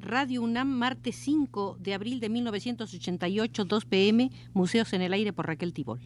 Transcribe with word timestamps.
Radio 0.00 0.42
UNAM, 0.42 0.68
martes 0.68 1.16
5 1.16 1.76
de 1.78 1.94
abril 1.94 2.20
de 2.20 2.28
1988, 2.30 3.64
2 3.64 3.84
pm, 3.84 4.30
Museos 4.54 4.92
en 4.92 5.02
el 5.02 5.12
Aire 5.12 5.32
por 5.32 5.46
Raquel 5.46 5.72
Tibol. 5.72 6.00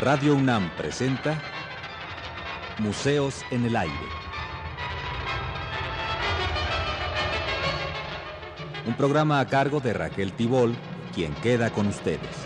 Radio 0.00 0.34
UNAM 0.34 0.70
presenta 0.78 1.42
Museos 2.78 3.44
en 3.50 3.66
el 3.66 3.76
Aire. 3.76 3.94
Un 8.86 8.94
programa 8.94 9.40
a 9.40 9.46
cargo 9.46 9.80
de 9.80 9.92
Raquel 9.92 10.32
Tibol, 10.32 10.74
quien 11.14 11.34
queda 11.36 11.70
con 11.70 11.86
ustedes. 11.86 12.36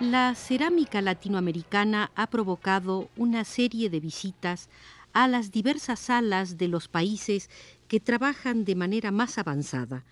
La 0.00 0.34
cerámica 0.34 1.00
latinoamericana 1.00 2.10
ha 2.14 2.26
provocado 2.26 3.08
una 3.16 3.44
serie 3.44 3.88
de 3.88 4.00
visitas 4.00 4.68
a 5.14 5.28
las 5.28 5.50
diversas 5.50 6.00
salas 6.00 6.58
de 6.58 6.68
los 6.68 6.88
países 6.88 7.48
que 7.88 8.00
trabajan 8.00 8.64
de 8.64 8.74
manera 8.74 9.12
más 9.12 9.38
avanzada. 9.38 10.04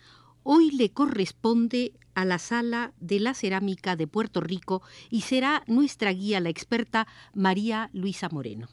Hoy 0.45 0.71
le 0.71 0.91
corresponde 0.91 1.93
a 2.15 2.25
la 2.25 2.39
sala 2.39 2.93
de 3.01 3.21
la 3.21 3.35
cerámica 3.35 3.97
de 3.97 4.07
Puerto 4.07 4.41
Rico 4.41 4.83
y 5.11 5.23
será 5.23 5.63
nuestra 5.67 6.13
guía 6.13 6.41
la 6.41 6.49
experta 6.49 7.07
María 7.35 7.91
Luisa 7.93 8.29
Moreno. 8.31 8.69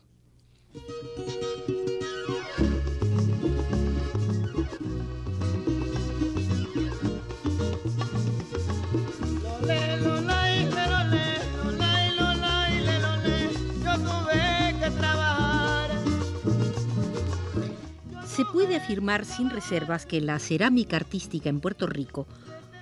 Se 18.40 18.46
puede 18.46 18.78
afirmar 18.78 19.26
sin 19.26 19.50
reservas 19.50 20.06
que 20.06 20.22
la 20.22 20.40
cerámica 20.40 20.96
artística 20.96 21.50
en 21.50 21.60
Puerto 21.60 21.88
Rico 21.88 22.26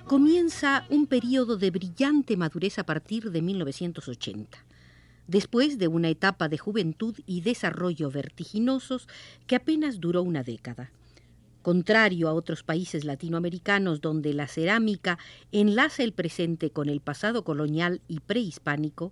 comienza 0.06 0.86
un 0.88 1.08
periodo 1.08 1.56
de 1.56 1.72
brillante 1.72 2.36
madurez 2.36 2.78
a 2.78 2.84
partir 2.84 3.32
de 3.32 3.42
1980, 3.42 4.56
después 5.26 5.76
de 5.78 5.88
una 5.88 6.10
etapa 6.10 6.48
de 6.48 6.58
juventud 6.58 7.16
y 7.26 7.40
desarrollo 7.40 8.08
vertiginosos 8.08 9.08
que 9.48 9.56
apenas 9.56 9.98
duró 9.98 10.22
una 10.22 10.44
década. 10.44 10.92
Contrario 11.62 12.28
a 12.28 12.34
otros 12.34 12.62
países 12.62 13.04
latinoamericanos 13.04 14.00
donde 14.00 14.34
la 14.34 14.46
cerámica 14.46 15.18
enlaza 15.50 16.04
el 16.04 16.12
presente 16.12 16.70
con 16.70 16.88
el 16.88 17.00
pasado 17.00 17.42
colonial 17.42 18.00
y 18.06 18.20
prehispánico, 18.20 19.10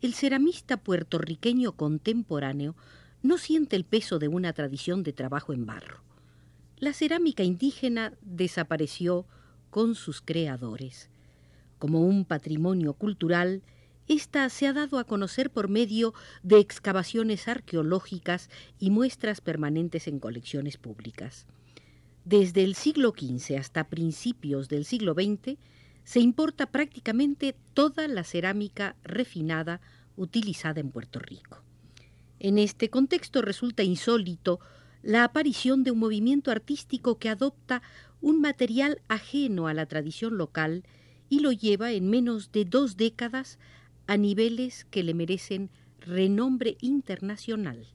el 0.00 0.14
ceramista 0.14 0.78
puertorriqueño 0.78 1.72
contemporáneo 1.72 2.76
no 3.22 3.38
siente 3.38 3.76
el 3.76 3.84
peso 3.84 4.18
de 4.18 4.28
una 4.28 4.52
tradición 4.52 5.02
de 5.02 5.12
trabajo 5.12 5.52
en 5.52 5.66
barro. 5.66 6.02
La 6.76 6.92
cerámica 6.92 7.44
indígena 7.44 8.14
desapareció 8.22 9.26
con 9.70 9.94
sus 9.94 10.20
creadores. 10.20 11.08
Como 11.78 12.00
un 12.02 12.24
patrimonio 12.24 12.94
cultural, 12.94 13.62
esta 14.08 14.48
se 14.48 14.66
ha 14.66 14.72
dado 14.72 14.98
a 14.98 15.04
conocer 15.04 15.50
por 15.50 15.68
medio 15.68 16.12
de 16.42 16.58
excavaciones 16.58 17.46
arqueológicas 17.46 18.50
y 18.78 18.90
muestras 18.90 19.40
permanentes 19.40 20.08
en 20.08 20.18
colecciones 20.18 20.76
públicas. 20.76 21.46
Desde 22.24 22.64
el 22.64 22.74
siglo 22.74 23.14
XV 23.16 23.56
hasta 23.58 23.88
principios 23.88 24.68
del 24.68 24.84
siglo 24.84 25.14
XX 25.14 25.58
se 26.04 26.20
importa 26.20 26.66
prácticamente 26.66 27.54
toda 27.74 28.08
la 28.08 28.24
cerámica 28.24 28.96
refinada 29.04 29.80
utilizada 30.16 30.80
en 30.80 30.90
Puerto 30.90 31.20
Rico. 31.20 31.62
En 32.44 32.58
este 32.58 32.90
contexto 32.90 33.40
resulta 33.40 33.84
insólito 33.84 34.58
la 35.00 35.22
aparición 35.22 35.84
de 35.84 35.92
un 35.92 36.00
movimiento 36.00 36.50
artístico 36.50 37.16
que 37.20 37.28
adopta 37.28 37.82
un 38.20 38.40
material 38.40 39.00
ajeno 39.06 39.68
a 39.68 39.74
la 39.74 39.86
tradición 39.86 40.36
local 40.38 40.82
y 41.28 41.38
lo 41.38 41.52
lleva 41.52 41.92
en 41.92 42.10
menos 42.10 42.50
de 42.50 42.64
dos 42.64 42.96
décadas 42.96 43.60
a 44.08 44.16
niveles 44.16 44.86
que 44.90 45.04
le 45.04 45.14
merecen 45.14 45.70
renombre 46.00 46.76
internacional. 46.80 47.86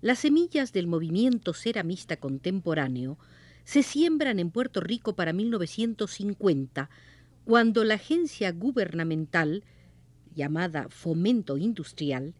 Las 0.00 0.18
semillas 0.18 0.72
del 0.72 0.88
movimiento 0.88 1.54
ceramista 1.54 2.16
contemporáneo 2.16 3.16
se 3.62 3.84
siembran 3.84 4.40
en 4.40 4.50
Puerto 4.50 4.80
Rico 4.80 5.14
para 5.14 5.32
1950, 5.32 6.90
cuando 7.44 7.84
la 7.84 7.94
agencia 7.94 8.50
gubernamental, 8.50 9.62
llamada 10.34 10.88
Fomento 10.90 11.58
Industrial, 11.58 12.34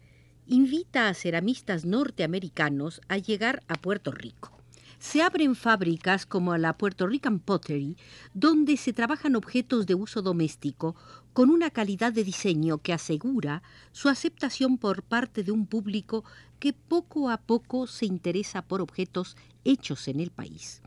invita 0.47 1.09
a 1.09 1.15
ceramistas 1.15 1.85
norteamericanos 1.85 3.01
a 3.09 3.19
llegar 3.19 3.63
a 3.69 3.75
Puerto 3.75 4.11
Rico. 4.11 4.59
Se 4.99 5.21
abren 5.21 5.57
fábricas 5.57 6.27
como 6.27 6.57
la 6.57 6.79
Puerto 6.79 7.07
Rican 7.09 7.41
Pottery, 7.41 7.97
donde 8.35 8.77
se 8.77 8.93
trabajan 8.93 9.35
objetos 9.35 9.87
de 9.87 9.97
uso 9.97 10.23
doméstico 10.23 10.95
con 11.33 11.51
una 11.51 11.71
calidad 11.71 12.13
de 12.13 12.23
diseño 12.23 12.79
que 12.79 12.93
asegura 12.93 13.63
su 13.91 14.09
aceptación 14.09 14.79
por 14.79 15.03
parte 15.03 15.43
de 15.43 15.51
un 15.51 15.67
público 15.67 16.25
que 16.61 16.73
poco 16.73 17.31
a 17.31 17.39
poco 17.39 17.89
se 17.89 18.07
interesa 18.07 18.63
por 18.63 18.81
objetos 18.81 19.37
hechos 19.65 20.07
en 20.07 20.21
el 20.21 20.31
país. 20.31 20.83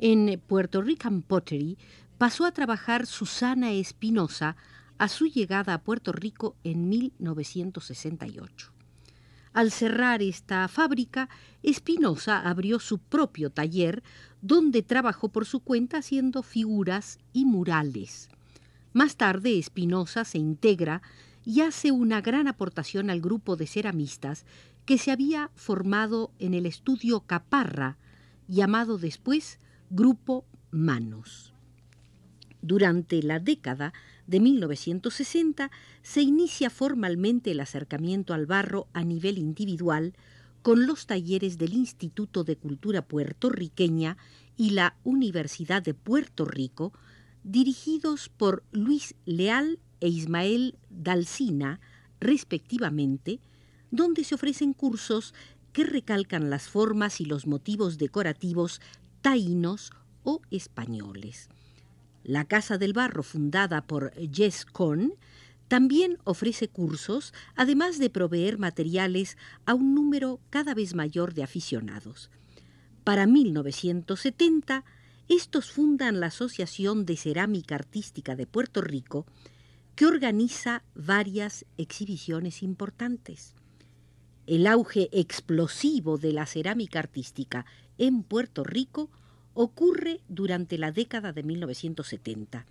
En 0.00 0.40
Puerto 0.44 0.82
Rican 0.82 1.22
Pottery 1.22 1.78
pasó 2.18 2.46
a 2.46 2.52
trabajar 2.52 3.06
Susana 3.06 3.72
Espinosa 3.72 4.56
a 4.98 5.08
su 5.08 5.26
llegada 5.26 5.74
a 5.74 5.82
Puerto 5.82 6.10
Rico 6.10 6.56
en 6.64 6.88
1968. 6.88 8.73
Al 9.54 9.70
cerrar 9.70 10.20
esta 10.20 10.66
fábrica, 10.66 11.28
Espinosa 11.62 12.40
abrió 12.40 12.80
su 12.80 12.98
propio 12.98 13.50
taller 13.50 14.02
donde 14.42 14.82
trabajó 14.82 15.28
por 15.28 15.46
su 15.46 15.60
cuenta 15.60 15.98
haciendo 15.98 16.42
figuras 16.42 17.20
y 17.32 17.46
murales. 17.46 18.28
Más 18.92 19.16
tarde, 19.16 19.56
Espinosa 19.56 20.24
se 20.24 20.38
integra 20.38 21.02
y 21.44 21.60
hace 21.60 21.92
una 21.92 22.20
gran 22.20 22.48
aportación 22.48 23.10
al 23.10 23.20
grupo 23.20 23.54
de 23.54 23.68
ceramistas 23.68 24.44
que 24.86 24.98
se 24.98 25.12
había 25.12 25.52
formado 25.54 26.32
en 26.40 26.52
el 26.52 26.66
estudio 26.66 27.20
Caparra, 27.20 27.96
llamado 28.48 28.98
después 28.98 29.60
Grupo 29.88 30.44
Manos. 30.72 31.54
Durante 32.60 33.22
la 33.22 33.38
década 33.38 33.92
de 34.26 34.40
1960 34.40 35.70
se 36.02 36.22
inicia 36.22 36.70
formalmente 36.70 37.50
el 37.50 37.60
acercamiento 37.60 38.34
al 38.34 38.46
barro 38.46 38.88
a 38.92 39.04
nivel 39.04 39.38
individual 39.38 40.14
con 40.62 40.86
los 40.86 41.06
talleres 41.06 41.58
del 41.58 41.74
Instituto 41.74 42.42
de 42.42 42.56
Cultura 42.56 43.02
Puertorriqueña 43.02 44.16
y 44.56 44.70
la 44.70 44.96
Universidad 45.04 45.82
de 45.82 45.92
Puerto 45.92 46.46
Rico, 46.46 46.92
dirigidos 47.42 48.30
por 48.30 48.64
Luis 48.72 49.14
Leal 49.26 49.78
e 50.00 50.08
Ismael 50.08 50.78
Dalcina, 50.88 51.80
respectivamente, 52.18 53.40
donde 53.90 54.24
se 54.24 54.34
ofrecen 54.34 54.72
cursos 54.72 55.34
que 55.74 55.84
recalcan 55.84 56.48
las 56.48 56.68
formas 56.68 57.20
y 57.20 57.26
los 57.26 57.46
motivos 57.46 57.98
decorativos 57.98 58.80
taínos 59.20 59.92
o 60.22 60.40
españoles. 60.50 61.50
La 62.24 62.46
Casa 62.46 62.78
del 62.78 62.94
Barro, 62.94 63.22
fundada 63.22 63.86
por 63.86 64.12
Jess 64.32 64.64
Korn, 64.64 65.12
también 65.68 66.18
ofrece 66.24 66.68
cursos, 66.68 67.34
además 67.54 67.98
de 67.98 68.08
proveer 68.08 68.58
materiales 68.58 69.36
a 69.66 69.74
un 69.74 69.94
número 69.94 70.40
cada 70.50 70.74
vez 70.74 70.94
mayor 70.94 71.34
de 71.34 71.42
aficionados. 71.42 72.30
Para 73.04 73.26
1970, 73.26 74.84
estos 75.28 75.70
fundan 75.70 76.20
la 76.20 76.26
Asociación 76.26 77.04
de 77.04 77.16
Cerámica 77.16 77.74
Artística 77.74 78.36
de 78.36 78.46
Puerto 78.46 78.80
Rico, 78.80 79.26
que 79.94 80.06
organiza 80.06 80.82
varias 80.94 81.66
exhibiciones 81.76 82.62
importantes. 82.62 83.54
El 84.46 84.66
auge 84.66 85.08
explosivo 85.12 86.18
de 86.18 86.32
la 86.32 86.46
cerámica 86.46 86.98
artística 86.98 87.66
en 87.98 88.22
Puerto 88.22 88.64
Rico 88.64 89.10
ocurre 89.54 90.20
durante 90.28 90.78
la 90.78 90.92
década 90.92 91.32
de 91.32 91.42
1970. 91.42 92.66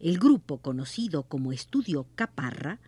El 0.00 0.18
grupo, 0.18 0.58
conocido 0.58 1.24
como 1.24 1.52
Estudio 1.52 2.06
Caparra, 2.14 2.80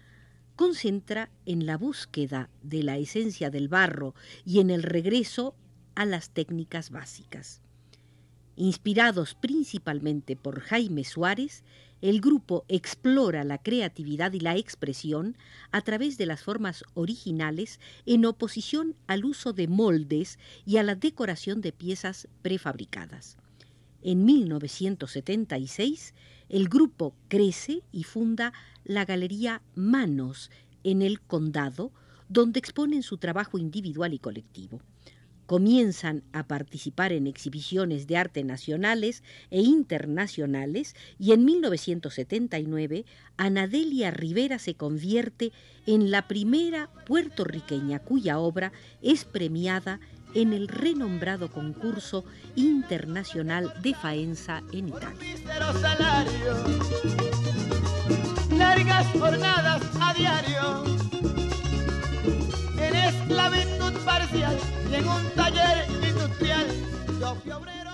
concentra 0.57 1.31
en 1.47 1.67
la 1.67 1.77
búsqueda 1.77 2.49
de 2.63 2.83
la 2.83 2.97
esencia 2.97 3.51
del 3.51 3.69
barro 3.69 4.15
y 4.45 4.61
en 4.61 4.71
el 4.71 4.83
regreso 4.83 5.55
a 5.95 6.05
las 6.05 6.31
técnicas 6.31 6.91
básicas. 6.91 7.61
Inspirados 8.56 9.35
principalmente 9.35 10.37
por 10.37 10.61
Jaime 10.61 11.03
Suárez, 11.03 11.65
el 12.01 12.21
grupo 12.21 12.65
explora 12.69 13.43
la 13.43 13.59
creatividad 13.59 14.33
y 14.33 14.39
la 14.39 14.56
expresión 14.56 15.37
a 15.73 15.81
través 15.81 16.19
de 16.19 16.27
las 16.27 16.43
formas 16.43 16.85
originales 16.95 17.81
en 18.06 18.25
oposición 18.25 18.95
al 19.09 19.25
uso 19.25 19.53
de 19.53 19.67
moldes 19.67 20.39
y 20.65 20.77
a 20.77 20.85
la 20.85 20.95
decoración 20.95 21.62
de 21.62 21.73
piezas 21.73 22.29
prefabricadas. 22.43 23.39
En 24.03 24.25
1976, 24.25 26.15
el 26.49 26.69
grupo 26.69 27.17
crece 27.29 27.83
y 27.91 28.05
funda 28.05 28.53
la 28.85 29.05
Galería 29.05 29.62
Manos 29.75 30.51
en 30.85 31.03
el 31.03 31.21
Condado, 31.21 31.91
donde 32.29 32.61
exponen 32.61 33.03
su 33.03 33.19
trabajo 33.19 33.59
individual 33.59 34.12
y 34.12 34.19
colectivo 34.21 34.81
comienzan 35.46 36.23
a 36.32 36.46
participar 36.46 37.12
en 37.12 37.26
exhibiciones 37.26 38.06
de 38.06 38.17
arte 38.17 38.44
nacionales 38.44 39.23
e 39.50 39.61
internacionales 39.61 40.94
y 41.19 41.32
en 41.32 41.44
1979 41.44 43.05
Anadelia 43.37 44.11
Rivera 44.11 44.58
se 44.58 44.75
convierte 44.75 45.52
en 45.87 46.11
la 46.11 46.29
primera 46.29 46.91
puertorriqueña 47.06 47.99
cuya 47.99 48.38
obra 48.38 48.73
es 49.02 49.25
premiada 49.25 50.00
en 50.35 50.52
el 50.52 50.69
renombrado 50.69 51.50
concurso 51.50 52.25
internacional 52.56 53.73
de 53.82 53.94
Faenza 53.94 54.62
en 54.73 54.88
Italia. 54.88 55.37
Largas 58.50 59.06
jornadas 59.12 59.82
a 60.00 60.14
diario 60.14 60.85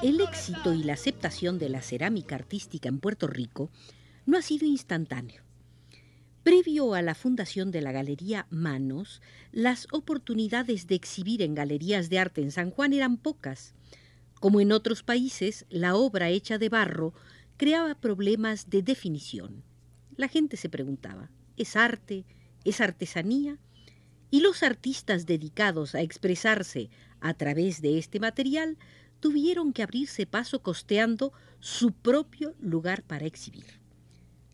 el 0.02 0.20
éxito 0.20 0.72
y 0.72 0.82
la 0.82 0.94
aceptación 0.94 1.58
de 1.58 1.68
la 1.68 1.82
cerámica 1.82 2.34
artística 2.34 2.88
en 2.88 3.00
Puerto 3.00 3.26
Rico 3.26 3.70
no 4.26 4.38
ha 4.38 4.42
sido 4.42 4.66
instantáneo. 4.66 5.42
Previo 6.42 6.94
a 6.94 7.02
la 7.02 7.14
fundación 7.14 7.70
de 7.70 7.82
la 7.82 7.92
Galería 7.92 8.46
Manos, 8.48 9.20
las 9.52 9.86
oportunidades 9.92 10.86
de 10.86 10.94
exhibir 10.94 11.42
en 11.42 11.54
galerías 11.54 12.08
de 12.08 12.18
arte 12.18 12.40
en 12.40 12.50
San 12.50 12.70
Juan 12.70 12.94
eran 12.94 13.18
pocas. 13.18 13.74
Como 14.40 14.60
en 14.60 14.72
otros 14.72 15.02
países, 15.02 15.66
la 15.68 15.96
obra 15.96 16.30
hecha 16.30 16.56
de 16.56 16.70
barro 16.70 17.12
creaba 17.58 17.94
problemas 17.94 18.70
de 18.70 18.82
definición. 18.82 19.62
La 20.16 20.28
gente 20.28 20.56
se 20.56 20.70
preguntaba, 20.70 21.30
¿es 21.58 21.76
arte? 21.76 22.24
¿Es 22.64 22.80
artesanía? 22.80 23.58
Y 24.30 24.40
los 24.40 24.62
artistas 24.62 25.26
dedicados 25.26 25.94
a 25.94 26.02
expresarse 26.02 26.90
a 27.20 27.34
través 27.34 27.82
de 27.82 27.98
este 27.98 28.20
material 28.20 28.78
tuvieron 29.20 29.72
que 29.72 29.82
abrirse 29.82 30.26
paso 30.26 30.62
costeando 30.62 31.32
su 31.60 31.92
propio 31.92 32.54
lugar 32.60 33.02
para 33.02 33.26
exhibir. 33.26 33.80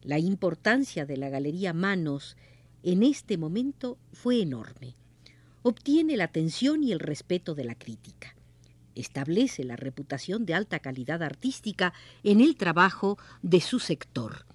La 0.02 0.18
importancia 0.18 1.06
de 1.06 1.16
la 1.16 1.28
Galería 1.28 1.72
Manos 1.72 2.36
en 2.82 3.02
este 3.02 3.38
momento 3.38 3.98
fue 4.12 4.40
enorme. 4.40 4.96
Obtiene 5.62 6.16
la 6.16 6.24
atención 6.24 6.84
y 6.84 6.92
el 6.92 7.00
respeto 7.00 7.54
de 7.54 7.64
la 7.64 7.74
crítica. 7.74 8.36
Establece 8.94 9.64
la 9.64 9.76
reputación 9.76 10.46
de 10.46 10.54
alta 10.54 10.78
calidad 10.78 11.22
artística 11.22 11.92
en 12.22 12.40
el 12.40 12.56
trabajo 12.56 13.18
de 13.42 13.60
su 13.60 13.78
sector 13.78 14.46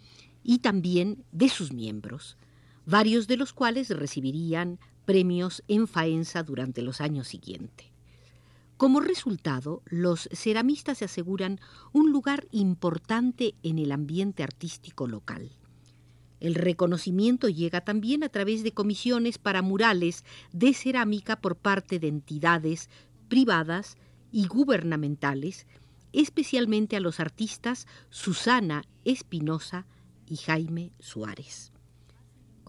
y 0.43 0.59
también 0.59 1.23
de 1.31 1.49
sus 1.49 1.73
miembros, 1.73 2.37
varios 2.85 3.27
de 3.27 3.37
los 3.37 3.53
cuales 3.53 3.89
recibirían 3.89 4.79
premios 5.05 5.63
en 5.67 5.87
Faenza 5.87 6.43
durante 6.43 6.81
los 6.81 7.01
años 7.01 7.27
siguientes. 7.27 7.87
Como 8.77 8.99
resultado, 8.99 9.83
los 9.85 10.27
ceramistas 10.31 10.97
se 10.97 11.05
aseguran 11.05 11.59
un 11.93 12.11
lugar 12.11 12.47
importante 12.51 13.53
en 13.61 13.77
el 13.77 13.91
ambiente 13.91 14.41
artístico 14.41 15.07
local. 15.07 15.51
El 16.39 16.55
reconocimiento 16.55 17.47
llega 17.47 17.81
también 17.81 18.23
a 18.23 18.29
través 18.29 18.63
de 18.63 18.71
comisiones 18.71 19.37
para 19.37 19.61
murales 19.61 20.25
de 20.51 20.73
cerámica 20.73 21.39
por 21.39 21.55
parte 21.55 21.99
de 21.99 22.07
entidades 22.07 22.89
privadas 23.27 23.97
y 24.31 24.47
gubernamentales, 24.47 25.67
especialmente 26.11 26.95
a 26.95 26.99
los 27.01 27.19
artistas 27.19 27.85
Susana 28.09 28.83
Espinosa 29.05 29.85
y 30.25 30.37
Jaime 30.37 30.91
Suárez 30.99 31.71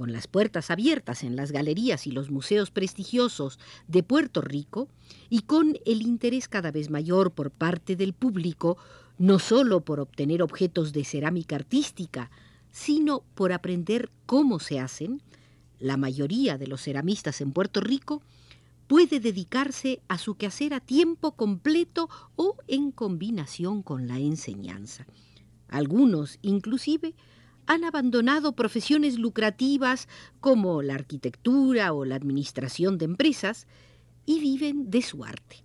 con 0.02 0.10
las 0.10 0.26
puertas 0.26 0.72
abiertas 0.72 1.22
en 1.22 1.36
las 1.36 1.52
galerías 1.52 2.08
y 2.08 2.10
los 2.10 2.28
museos 2.28 2.72
prestigiosos 2.72 3.60
de 3.86 4.02
Puerto 4.02 4.40
Rico 4.40 4.88
y 5.30 5.42
con 5.42 5.78
el 5.86 6.02
interés 6.02 6.48
cada 6.48 6.72
vez 6.72 6.90
mayor 6.90 7.30
por 7.30 7.52
parte 7.52 7.94
del 7.94 8.12
público, 8.12 8.78
no 9.16 9.38
solo 9.38 9.82
por 9.82 10.00
obtener 10.00 10.42
objetos 10.42 10.92
de 10.92 11.04
cerámica 11.04 11.54
artística, 11.54 12.32
sino 12.72 13.22
por 13.36 13.52
aprender 13.52 14.10
cómo 14.26 14.58
se 14.58 14.80
hacen, 14.80 15.22
la 15.78 15.96
mayoría 15.96 16.58
de 16.58 16.66
los 16.66 16.82
ceramistas 16.82 17.40
en 17.40 17.52
Puerto 17.52 17.80
Rico 17.80 18.22
puede 18.88 19.20
dedicarse 19.20 20.00
a 20.08 20.18
su 20.18 20.34
quehacer 20.34 20.74
a 20.74 20.80
tiempo 20.80 21.36
completo 21.36 22.10
o 22.34 22.56
en 22.66 22.90
combinación 22.90 23.84
con 23.84 24.08
la 24.08 24.18
enseñanza. 24.18 25.06
Algunos, 25.68 26.40
inclusive, 26.42 27.14
han 27.66 27.84
abandonado 27.84 28.52
profesiones 28.52 29.18
lucrativas 29.18 30.08
como 30.40 30.82
la 30.82 30.94
arquitectura 30.94 31.92
o 31.92 32.04
la 32.04 32.16
administración 32.16 32.98
de 32.98 33.04
empresas 33.04 33.66
y 34.26 34.40
viven 34.40 34.90
de 34.90 35.02
su 35.02 35.24
arte. 35.24 35.56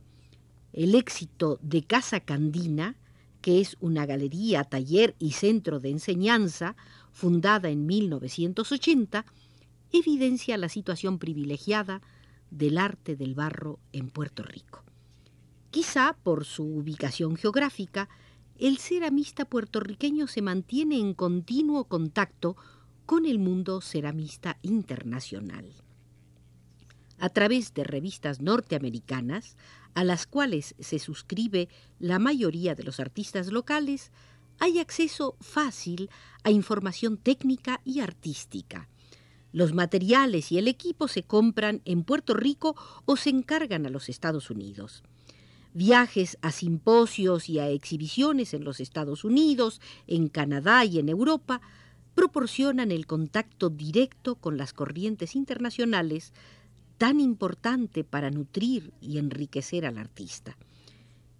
El 0.73 0.95
éxito 0.95 1.59
de 1.61 1.83
Casa 1.83 2.19
Candina, 2.19 2.95
que 3.41 3.61
es 3.61 3.77
una 3.79 4.05
galería, 4.05 4.63
taller 4.63 5.15
y 5.19 5.31
centro 5.31 5.79
de 5.79 5.89
enseñanza 5.89 6.75
fundada 7.11 7.69
en 7.69 7.85
1980, 7.85 9.25
evidencia 9.91 10.57
la 10.57 10.69
situación 10.69 11.17
privilegiada 11.17 12.01
del 12.51 12.77
arte 12.77 13.15
del 13.15 13.35
barro 13.35 13.79
en 13.91 14.09
Puerto 14.09 14.43
Rico. 14.43 14.83
Quizá 15.71 16.15
por 16.23 16.45
su 16.45 16.63
ubicación 16.63 17.35
geográfica, 17.35 18.07
el 18.59 18.77
ceramista 18.77 19.45
puertorriqueño 19.45 20.27
se 20.27 20.41
mantiene 20.41 20.99
en 20.99 21.13
continuo 21.13 21.85
contacto 21.85 22.55
con 23.05 23.25
el 23.25 23.39
mundo 23.39 23.81
ceramista 23.81 24.57
internacional. 24.61 25.65
A 27.19 27.29
través 27.29 27.73
de 27.73 27.83
revistas 27.83 28.41
norteamericanas, 28.41 29.57
a 29.93 30.03
las 30.03 30.27
cuales 30.27 30.75
se 30.79 30.99
suscribe 30.99 31.69
la 31.99 32.19
mayoría 32.19 32.75
de 32.75 32.83
los 32.83 32.99
artistas 32.99 33.51
locales, 33.51 34.11
hay 34.59 34.79
acceso 34.79 35.35
fácil 35.39 36.09
a 36.43 36.51
información 36.51 37.17
técnica 37.17 37.81
y 37.83 37.99
artística. 37.99 38.89
Los 39.51 39.73
materiales 39.73 40.51
y 40.51 40.57
el 40.57 40.67
equipo 40.67 41.07
se 41.07 41.23
compran 41.23 41.81
en 41.85 42.03
Puerto 42.03 42.33
Rico 42.33 42.75
o 43.05 43.17
se 43.17 43.29
encargan 43.29 43.85
a 43.85 43.89
los 43.89 44.09
Estados 44.09 44.49
Unidos 44.49 45.03
viajes 45.77 46.39
a 46.41 46.51
simposios 46.51 47.49
y 47.49 47.59
a 47.59 47.69
exhibiciones 47.69 48.55
en 48.55 48.63
los 48.63 48.79
Estados 48.79 49.23
Unidos, 49.23 49.79
en 50.07 50.27
Canadá 50.27 50.83
y 50.85 50.97
en 50.97 51.07
Europa, 51.07 51.61
proporcionan 52.15 52.91
el 52.91 53.05
contacto 53.05 53.69
directo 53.69 54.33
con 54.33 54.57
las 54.57 54.73
corrientes 54.73 55.35
internacionales 55.35 56.33
tan 56.97 57.19
importante 57.19 58.03
para 58.03 58.31
nutrir 58.31 58.91
y 59.01 59.19
enriquecer 59.19 59.85
al 59.85 59.99
artista. 59.99 60.57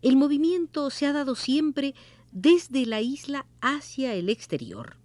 El 0.04 0.18
movimiento 0.18 0.92
se 0.92 1.08
ha 1.08 1.14
dado 1.14 1.34
siempre 1.34 1.96
desde 2.32 2.86
la 2.86 3.02
isla 3.02 3.48
hacia 3.60 4.14
el 4.14 4.30
exterior. 4.30 4.98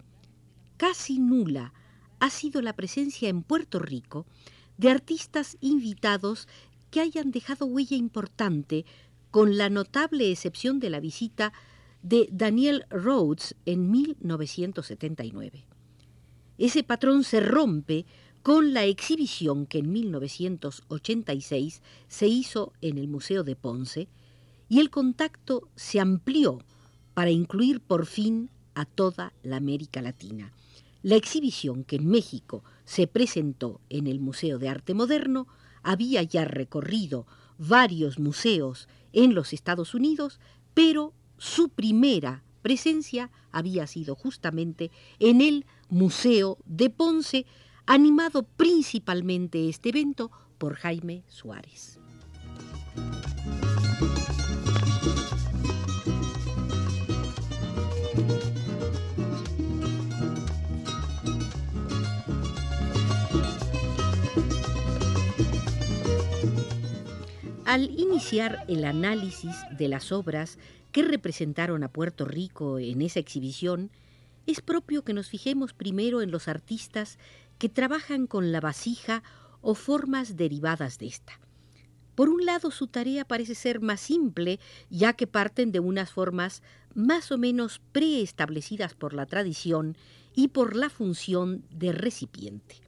Casi 0.76 1.18
nula 1.18 1.72
ha 2.20 2.28
sido 2.28 2.60
la 2.60 2.74
presencia 2.74 3.30
en 3.30 3.42
Puerto 3.42 3.78
Rico 3.78 4.26
de 4.76 4.90
artistas 4.90 5.56
invitados 5.62 6.48
que 6.90 7.00
hayan 7.00 7.30
dejado 7.30 7.64
huella 7.64 7.96
importante 7.96 8.84
con 9.32 9.56
la 9.56 9.70
notable 9.70 10.30
excepción 10.30 10.78
de 10.78 10.90
la 10.90 11.00
visita 11.00 11.52
de 12.02 12.28
Daniel 12.30 12.84
Rhodes 12.90 13.56
en 13.64 13.90
1979. 13.90 15.64
Ese 16.58 16.84
patrón 16.84 17.24
se 17.24 17.40
rompe 17.40 18.04
con 18.42 18.74
la 18.74 18.84
exhibición 18.84 19.64
que 19.66 19.78
en 19.78 19.90
1986 19.90 21.82
se 22.08 22.28
hizo 22.28 22.74
en 22.82 22.98
el 22.98 23.08
Museo 23.08 23.42
de 23.42 23.56
Ponce 23.56 24.08
y 24.68 24.80
el 24.80 24.90
contacto 24.90 25.68
se 25.76 25.98
amplió 25.98 26.58
para 27.14 27.30
incluir 27.30 27.80
por 27.80 28.04
fin 28.04 28.50
a 28.74 28.84
toda 28.84 29.32
la 29.42 29.56
América 29.56 30.02
Latina. 30.02 30.52
La 31.02 31.16
exhibición 31.16 31.84
que 31.84 31.96
en 31.96 32.06
México 32.06 32.62
se 32.84 33.06
presentó 33.06 33.80
en 33.88 34.06
el 34.06 34.20
Museo 34.20 34.58
de 34.58 34.68
Arte 34.68 34.92
Moderno 34.92 35.46
había 35.82 36.22
ya 36.22 36.44
recorrido 36.44 37.26
varios 37.58 38.18
museos 38.18 38.88
en 39.12 39.34
los 39.34 39.52
Estados 39.52 39.94
Unidos, 39.94 40.40
pero 40.74 41.12
su 41.38 41.68
primera 41.68 42.42
presencia 42.62 43.30
había 43.50 43.86
sido 43.86 44.14
justamente 44.14 44.90
en 45.18 45.40
el 45.40 45.66
Museo 45.88 46.58
de 46.64 46.90
Ponce, 46.90 47.46
animado 47.86 48.44
principalmente 48.44 49.68
este 49.68 49.90
evento 49.90 50.30
por 50.58 50.76
Jaime 50.76 51.24
Suárez. 51.26 51.98
Al 67.72 67.88
iniciar 67.98 68.66
el 68.68 68.84
análisis 68.84 69.56
de 69.70 69.88
las 69.88 70.12
obras 70.12 70.58
que 70.92 71.02
representaron 71.02 71.82
a 71.82 71.88
Puerto 71.88 72.26
Rico 72.26 72.78
en 72.78 73.00
esa 73.00 73.18
exhibición, 73.18 73.90
es 74.46 74.60
propio 74.60 75.04
que 75.04 75.14
nos 75.14 75.30
fijemos 75.30 75.72
primero 75.72 76.20
en 76.20 76.30
los 76.30 76.48
artistas 76.48 77.18
que 77.56 77.70
trabajan 77.70 78.26
con 78.26 78.52
la 78.52 78.60
vasija 78.60 79.22
o 79.62 79.74
formas 79.74 80.36
derivadas 80.36 80.98
de 80.98 81.06
esta. 81.06 81.40
Por 82.14 82.28
un 82.28 82.44
lado, 82.44 82.70
su 82.70 82.88
tarea 82.88 83.24
parece 83.24 83.54
ser 83.54 83.80
más 83.80 84.02
simple, 84.02 84.60
ya 84.90 85.14
que 85.14 85.26
parten 85.26 85.72
de 85.72 85.80
unas 85.80 86.10
formas 86.10 86.62
más 86.94 87.32
o 87.32 87.38
menos 87.38 87.80
preestablecidas 87.92 88.92
por 88.92 89.14
la 89.14 89.24
tradición 89.24 89.96
y 90.34 90.48
por 90.48 90.76
la 90.76 90.90
función 90.90 91.64
de 91.70 91.92
recipiente. 91.92 92.82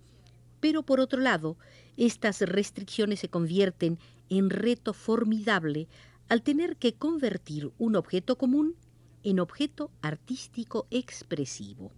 Pero 0.60 0.82
por 0.82 1.00
otro 1.00 1.22
lado, 1.22 1.56
estas 1.96 2.42
restricciones 2.42 3.20
se 3.20 3.30
convierten 3.30 3.98
en 4.38 4.50
reto 4.50 4.92
formidable 4.92 5.88
al 6.28 6.42
tener 6.42 6.76
que 6.76 6.94
convertir 6.94 7.72
un 7.78 7.96
objeto 7.96 8.36
común 8.36 8.76
en 9.22 9.40
objeto 9.40 9.90
artístico 10.02 10.86
expresivo. 10.90 11.92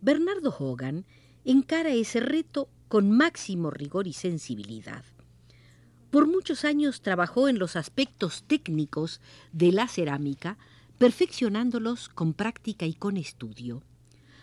Bernardo 0.00 0.54
Hogan 0.58 1.06
encara 1.44 1.90
ese 1.90 2.20
reto 2.20 2.68
con 2.88 3.10
máximo 3.10 3.70
rigor 3.70 4.06
y 4.06 4.12
sensibilidad. 4.12 5.04
Por 6.10 6.26
muchos 6.26 6.64
años 6.64 7.00
trabajó 7.00 7.48
en 7.48 7.58
los 7.58 7.74
aspectos 7.76 8.44
técnicos 8.46 9.20
de 9.52 9.72
la 9.72 9.88
cerámica, 9.88 10.58
perfeccionándolos 10.98 12.08
con 12.08 12.34
práctica 12.34 12.84
y 12.84 12.94
con 12.94 13.16
estudio. 13.16 13.82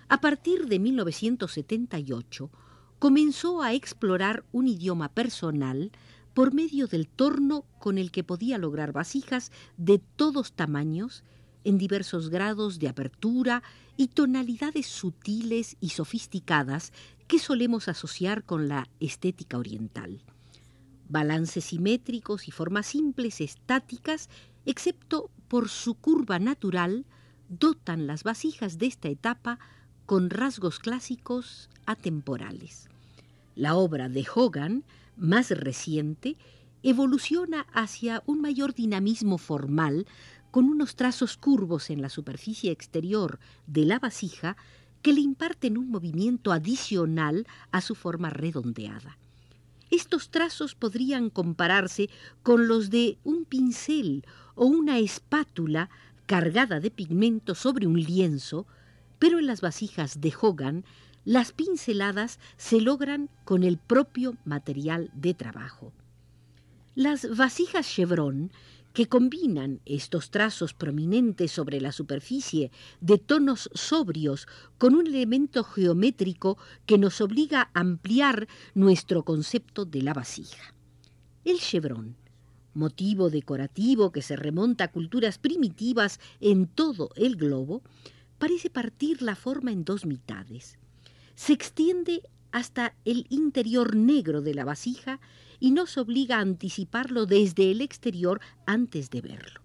A 0.08 0.20
partir 0.20 0.66
de 0.68 0.80
1978, 0.80 2.50
comenzó 2.98 3.62
a 3.62 3.74
explorar 3.74 4.44
un 4.51 4.68
idioma 4.68 5.10
personal 5.10 5.92
por 6.39 6.53
medio 6.53 6.88
del 6.88 7.10
torno 7.10 7.65
con 7.79 7.98
el 7.98 8.12
que 8.12 8.24
podía 8.24 8.58
lograr 8.58 8.93
vasijas 8.93 9.51
de 9.75 10.00
todos 10.00 10.53
tamaños, 10.53 11.25
en 11.65 11.77
diversos 11.77 12.29
grados 12.29 12.79
de 12.79 12.88
apertura 12.88 13.62
y 13.98 14.08
tonalidades 14.08 14.86
sutiles 14.86 15.75
y 15.81 15.89
sofisticadas 15.89 16.93
que 17.27 17.39
solemos 17.39 17.89
asociar 17.89 18.46
con 18.46 18.69
la 18.69 18.88
estética 19.01 19.58
oriental. 19.58 20.24
Balances 21.10 21.65
simétricos 21.65 22.48
y 22.48 22.51
formas 22.51 22.86
simples 22.86 23.41
estáticas, 23.41 24.29
excepto 24.65 25.31
por 25.50 25.67
su 25.67 25.96
curva 25.96 26.39
natural, 26.39 27.05
dotan 27.50 28.08
las 28.08 28.24
vasijas 28.24 28.77
de 28.77 28.86
esta 28.86 29.10
etapa 29.10 29.60
con 30.05 30.29
rasgos 30.29 30.79
clásicos 30.79 31.69
atemporales. 31.86 32.88
La 33.55 33.75
obra 33.75 34.08
de 34.08 34.25
Hogan 34.34 34.86
más 35.20 35.52
reciente, 35.52 36.38
evoluciona 36.84 37.68
hacia 37.74 38.24
un 38.26 38.42
mayor 38.42 38.74
dinamismo 38.74 39.38
formal 39.38 40.08
con 40.52 40.66
unos 40.66 40.96
trazos 40.96 41.38
curvos 41.38 41.90
en 41.90 42.02
la 42.02 42.10
superficie 42.10 42.72
exterior 42.72 43.40
de 43.68 43.86
la 43.86 44.00
vasija 44.00 44.58
que 45.02 45.14
le 45.14 45.22
imparten 45.22 45.78
un 45.78 45.90
movimiento 45.90 46.52
adicional 46.52 47.48
a 47.72 47.82
su 47.82 47.96
forma 47.96 48.30
redondeada. 48.30 49.18
Estos 49.92 50.30
trazos 50.30 50.76
podrían 50.76 51.30
compararse 51.30 52.10
con 52.44 52.68
los 52.68 52.90
de 52.90 53.18
un 53.24 53.46
pincel 53.46 54.26
o 54.56 54.66
una 54.66 55.00
espátula 55.00 55.90
cargada 56.26 56.80
de 56.80 56.92
pigmento 56.92 57.56
sobre 57.56 57.88
un 57.88 58.00
lienzo, 58.00 58.68
pero 59.18 59.40
en 59.40 59.48
las 59.48 59.62
vasijas 59.62 60.22
de 60.22 60.34
Hogan 60.40 60.86
las 61.26 61.52
pinceladas 61.52 62.40
se 62.58 62.82
logran 62.82 63.30
con 63.44 63.64
el 63.64 63.78
propio 63.78 64.38
material 64.46 65.12
de 65.14 65.34
trabajo. 65.34 65.92
Las 66.96 67.38
vasijas 67.38 67.88
chevron, 67.88 68.52
que 68.94 69.08
combinan 69.08 69.82
estos 69.86 70.32
trazos 70.32 70.74
prominentes 70.74 71.52
sobre 71.52 71.80
la 71.80 71.92
superficie 71.92 72.72
de 73.02 73.20
tonos 73.20 73.70
sobrios 73.74 74.48
con 74.80 74.96
un 74.96 75.06
elemento 75.06 75.64
geométrico 75.64 76.58
que 76.88 76.98
nos 76.98 77.22
obliga 77.22 77.70
a 77.74 77.80
ampliar 77.80 78.48
nuestro 78.74 79.24
concepto 79.24 79.86
de 79.86 80.02
la 80.02 80.14
vasija. 80.14 80.74
El 81.46 81.60
chevron, 81.60 82.16
motivo 82.74 83.30
decorativo 83.30 84.12
que 84.12 84.24
se 84.24 84.36
remonta 84.36 84.86
a 84.86 84.92
culturas 84.92 85.38
primitivas 85.38 86.20
en 86.42 86.66
todo 86.66 87.12
el 87.16 87.36
globo, 87.36 87.84
parece 88.40 88.72
partir 88.72 89.22
la 89.22 89.36
forma 89.36 89.72
en 89.72 89.86
dos 89.86 90.06
mitades 90.06 90.80
se 91.39 91.53
extiende 91.53 92.22
hasta 92.51 92.96
el 93.05 93.25
interior 93.29 93.96
negro 93.96 94.41
de 94.41 94.53
la 94.53 94.65
vasija 94.65 95.22
y 95.58 95.72
nos 95.72 95.98
obliga 95.98 96.36
a 96.36 96.41
anticiparlo 96.41 97.25
desde 97.25 97.72
el 97.72 97.79
exterior 97.79 98.41
antes 98.65 99.10
de 99.10 99.22
verlo. 99.22 99.62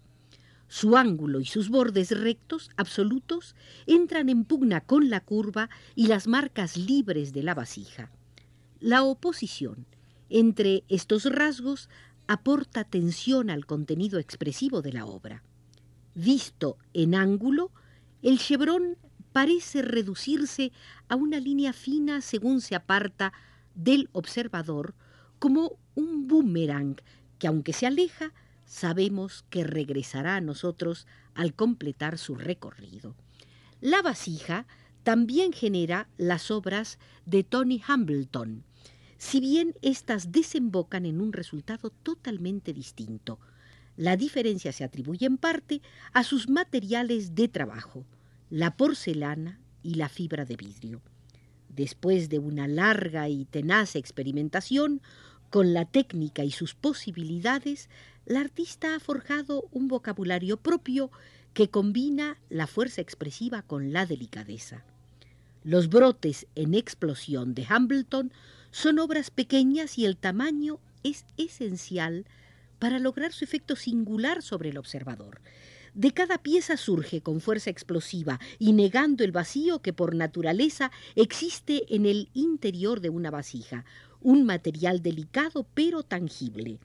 Su 0.69 0.95
ángulo 0.95 1.41
y 1.41 1.45
sus 1.45 1.67
bordes 1.67 2.17
rectos, 2.17 2.69
absolutos, 2.77 3.55
entran 3.87 4.29
en 4.29 4.45
pugna 4.45 4.79
con 4.79 5.09
la 5.09 5.19
curva 5.19 5.69
y 5.95 6.07
las 6.07 6.27
marcas 6.27 6.77
libres 6.77 7.33
de 7.33 7.43
la 7.43 7.53
vasija. 7.53 8.09
La 8.79 9.03
oposición 9.03 9.85
entre 10.29 10.85
estos 10.87 11.25
rasgos 11.25 11.89
aporta 12.25 12.85
tensión 12.85 13.49
al 13.49 13.65
contenido 13.65 14.17
expresivo 14.17 14.81
de 14.81 14.93
la 14.93 15.05
obra. 15.05 15.43
Visto 16.13 16.77
en 16.93 17.15
ángulo, 17.15 17.69
el 18.21 18.39
chevrón 18.39 18.95
parece 19.35 19.81
reducirse 19.81 20.71
a 21.09 21.17
una 21.17 21.41
línea 21.41 21.73
fina 21.73 22.21
según 22.21 22.61
se 22.61 22.73
aparta 22.73 23.33
del 23.73 24.07
observador, 24.13 24.95
como 25.39 25.77
un 25.93 26.29
boomerang 26.29 26.95
que 27.37 27.47
aunque 27.47 27.73
se 27.73 27.85
aleja, 27.85 28.31
sabemos 28.63 29.43
que 29.49 29.65
regresará 29.65 30.37
a 30.37 30.41
nosotros 30.41 31.05
al 31.33 31.53
completar 31.53 32.17
su 32.17 32.35
recorrido. 32.35 33.13
La 33.81 34.01
vasija 34.01 34.67
también 35.03 35.51
genera 35.51 36.07
las 36.15 36.49
obras 36.49 36.97
de 37.25 37.43
Tony 37.43 37.81
Hambleton, 37.85 38.63
si 39.17 39.41
bien 39.41 39.75
éstas 39.81 40.31
desembocan 40.31 41.05
en 41.05 41.19
un 41.19 41.33
resultado 41.33 41.89
totalmente 41.89 42.71
distinto. 42.71 43.41
La 43.97 44.15
diferencia 44.15 44.71
se 44.71 44.85
atribuye 44.85 45.25
en 45.25 45.37
parte 45.37 45.81
a 46.13 46.23
sus 46.23 46.47
materiales 46.47 47.35
de 47.35 47.49
trabajo 47.49 48.05
la 48.55 48.77
porcelana 48.77 49.59
y 49.83 49.95
la 49.95 50.07
fibra 50.07 50.45
de 50.45 50.55
vidrio. 50.55 51.01
Después 51.67 52.29
de 52.29 52.39
una 52.39 52.69
larga 52.69 53.27
y 53.27 53.43
tenaz 53.43 53.97
experimentación 53.97 55.01
con 55.49 55.73
la 55.73 55.83
técnica 55.83 56.45
y 56.45 56.51
sus 56.51 56.73
posibilidades, 56.73 57.89
la 58.25 58.39
artista 58.39 58.95
ha 58.95 59.01
forjado 59.01 59.67
un 59.73 59.89
vocabulario 59.89 60.55
propio 60.55 61.11
que 61.53 61.69
combina 61.69 62.37
la 62.47 62.65
fuerza 62.65 63.01
expresiva 63.01 63.61
con 63.61 63.91
la 63.91 64.05
delicadeza. 64.05 64.85
Los 65.65 65.89
brotes 65.89 66.47
en 66.55 66.75
explosión 66.75 67.55
de 67.55 67.65
Hambleton 67.67 68.31
son 68.71 68.99
obras 68.99 69.31
pequeñas 69.31 69.97
y 69.97 70.05
el 70.05 70.15
tamaño 70.15 70.79
es 71.03 71.25
esencial 71.35 72.25
para 72.79 72.99
lograr 72.99 73.33
su 73.33 73.43
efecto 73.43 73.75
singular 73.75 74.41
sobre 74.41 74.69
el 74.69 74.77
observador. 74.77 75.41
De 75.95 76.11
cada 76.11 76.37
pieza 76.39 76.75
surge 76.75 77.21
con 77.21 77.39
fuerza 77.39 77.69
explosiva 77.69 78.37
y 78.59 78.73
negando 78.73 79.23
el 79.23 79.31
vacío 79.31 79.81
que 79.81 79.93
por 79.93 80.13
naturaleza 80.13 80.91
existe 81.15 81.83
en 81.87 82.05
el 82.05 82.29
interior 82.33 82.99
de 82.99 83.09
una 83.09 83.31
vasija, 83.31 83.85
un 84.19 84.45
material 84.45 85.01
delicado 85.01 85.65
pero 85.73 86.03
tangible. 86.03 86.79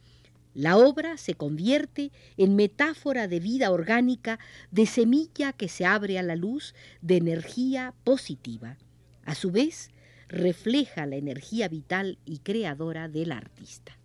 La 0.54 0.76
obra 0.76 1.16
se 1.16 1.34
convierte 1.34 2.12
en 2.36 2.54
metáfora 2.54 3.26
de 3.26 3.40
vida 3.40 3.72
orgánica, 3.72 4.38
de 4.70 4.86
semilla 4.86 5.52
que 5.52 5.68
se 5.68 5.84
abre 5.84 6.16
a 6.16 6.22
la 6.22 6.36
luz, 6.36 6.76
de 7.02 7.16
energía 7.16 7.94
positiva. 8.04 8.78
A 9.24 9.34
su 9.34 9.50
vez, 9.50 9.90
refleja 10.28 11.04
la 11.06 11.16
energía 11.16 11.66
vital 11.66 12.16
y 12.24 12.38
creadora 12.38 13.08
del 13.08 13.32
artista 13.32 13.96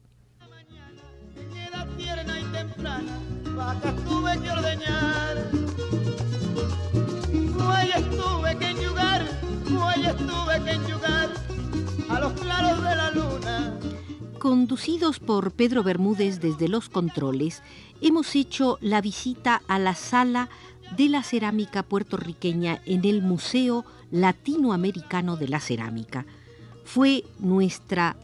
Conducidos 14.39 15.19
por 15.19 15.51
Pedro 15.51 15.83
Bermúdez 15.83 16.39
desde 16.39 16.67
los 16.67 16.89
controles, 16.89 17.63
hemos 18.01 18.35
hecho 18.35 18.77
la 18.81 19.01
visita 19.01 19.61
a 19.67 19.79
la 19.79 19.95
sala 19.95 20.49
de 20.97 21.09
la 21.09 21.23
cerámica 21.23 21.83
puertorriqueña 21.83 22.81
en 22.85 23.05
el 23.05 23.21
Museo 23.21 23.85
Latinoamericano 24.11 25.37
de 25.37 25.47
la 25.47 25.59
Cerámica. 25.59 26.25
Fue 26.83 27.23
nuestra 27.39 28.17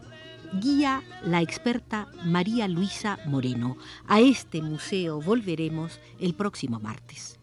guía 0.60 1.02
la 1.24 1.40
experta 1.40 2.08
María 2.24 2.68
Luisa 2.68 3.18
Moreno. 3.26 3.76
A 4.06 4.20
este 4.20 4.62
museo 4.62 5.20
volveremos 5.20 6.00
el 6.20 6.34
próximo 6.34 6.80
martes. 6.80 7.38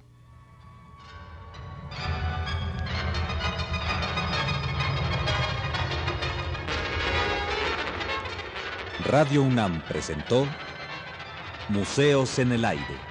Radio 9.06 9.42
UNAM 9.42 9.82
presentó 9.88 10.46
Museos 11.70 12.38
en 12.38 12.52
el 12.52 12.66
Aire. 12.66 13.10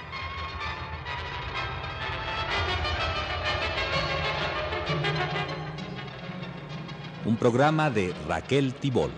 Un 7.25 7.35
programa 7.35 7.89
de 7.89 8.13
Raquel 8.27 8.73
Tibol. 8.75 9.11